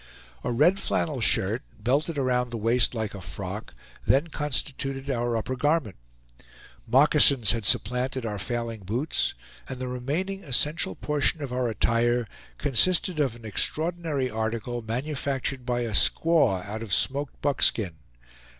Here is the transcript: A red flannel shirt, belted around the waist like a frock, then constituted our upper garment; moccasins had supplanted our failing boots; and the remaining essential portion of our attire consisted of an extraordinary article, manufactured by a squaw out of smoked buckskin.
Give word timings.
A 0.43 0.51
red 0.51 0.79
flannel 0.79 1.21
shirt, 1.21 1.61
belted 1.79 2.17
around 2.17 2.49
the 2.49 2.57
waist 2.57 2.95
like 2.95 3.13
a 3.13 3.21
frock, 3.21 3.75
then 4.03 4.29
constituted 4.29 5.11
our 5.11 5.37
upper 5.37 5.55
garment; 5.55 5.95
moccasins 6.87 7.51
had 7.51 7.65
supplanted 7.65 8.25
our 8.25 8.39
failing 8.39 8.79
boots; 8.79 9.35
and 9.69 9.77
the 9.77 9.87
remaining 9.87 10.43
essential 10.43 10.95
portion 10.95 11.43
of 11.43 11.53
our 11.53 11.69
attire 11.69 12.27
consisted 12.57 13.19
of 13.19 13.35
an 13.35 13.45
extraordinary 13.45 14.27
article, 14.27 14.81
manufactured 14.81 15.67
by 15.67 15.81
a 15.81 15.91
squaw 15.91 16.65
out 16.65 16.81
of 16.81 16.91
smoked 16.91 17.39
buckskin. 17.43 17.97